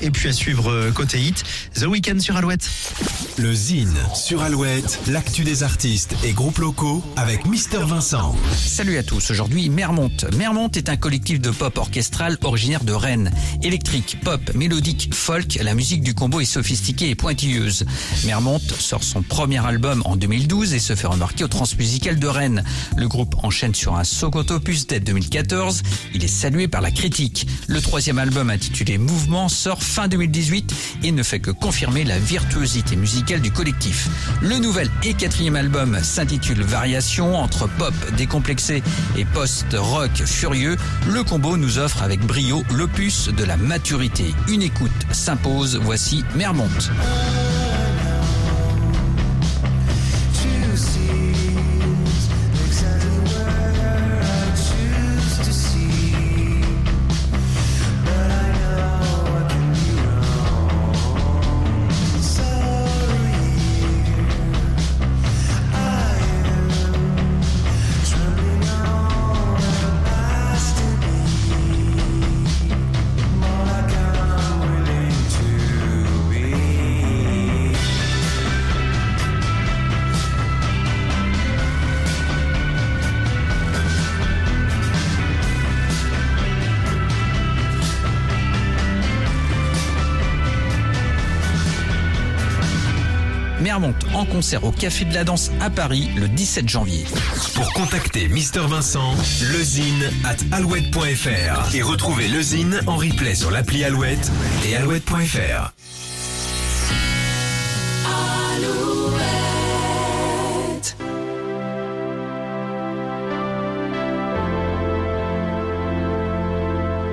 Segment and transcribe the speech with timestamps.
[0.00, 1.44] Et puis à suivre euh, côté hit,
[1.74, 2.70] The Weeknd sur Alouette.
[3.38, 8.36] Le Zine sur Alouette, l'actu des artistes et groupes locaux avec Mister Vincent.
[8.54, 10.10] Salut à tous, aujourd'hui Mermont.
[10.36, 13.30] Mermont est un collectif de pop orchestral originaire de Rennes.
[13.62, 17.86] Électrique, pop, mélodique, folk, la musique du combo est sophistiquée et pointilleuse.
[18.26, 22.64] Mermont sort son premier album en 2012 et se fait remarquer au Transmusical de Rennes.
[22.96, 25.82] Le groupe enchaîne sur un second opus dès 2014.
[26.14, 27.46] Il est salué par la critique.
[27.66, 30.74] Le troisième album intitulé Mouvement sort fin 2018
[31.04, 34.08] et ne fait que confirmer la virtuosité musicale du collectif.
[34.40, 38.82] Le nouvel et quatrième album s'intitule Variation entre pop décomplexé
[39.16, 40.76] et post-rock furieux.
[41.08, 44.34] Le combo nous offre avec brio l'opus de la maturité.
[44.48, 45.76] Une écoute s'impose.
[45.76, 46.68] Voici Mermont.
[93.62, 97.04] Mermont en concert au Café de la Danse à Paris le 17 janvier.
[97.54, 99.14] Pour contacter Mister Vincent,
[99.52, 104.30] lezine at alouette.fr et retrouver Lezine en replay sur l'appli Alouette
[104.66, 105.72] et alouette.fr.
[108.56, 109.61] Alouette.